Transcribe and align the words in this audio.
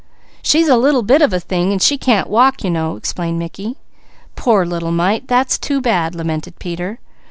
"She's 0.41 0.67
a 0.67 0.77
little 0.77 1.03
bit 1.03 1.21
of 1.21 1.31
a 1.31 1.39
thing 1.39 1.71
and 1.71 1.79
she 1.79 1.95
can't 1.95 2.27
walk, 2.27 2.63
you 2.63 2.71
know," 2.71 2.95
explained 2.95 3.37
Mickey. 3.37 3.77
"Poor 4.35 4.65
little 4.65 4.89
mite! 4.91 5.27
That's 5.27 5.59
too 5.59 5.79
bad," 5.79 6.15
lamented 6.15 6.57
Peter. 6.57 6.97